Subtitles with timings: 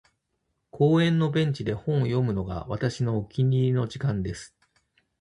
[0.71, 4.55] •公園のベンチで本を読むのが、私のお気に入りの時間です。